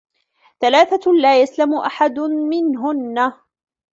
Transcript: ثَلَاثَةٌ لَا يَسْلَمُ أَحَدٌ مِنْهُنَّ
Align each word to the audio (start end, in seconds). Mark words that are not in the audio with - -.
ثَلَاثَةٌ 0.59 1.11
لَا 1.21 1.41
يَسْلَمُ 1.41 1.73
أَحَدٌ 1.75 2.19
مِنْهُنَّ 2.29 3.33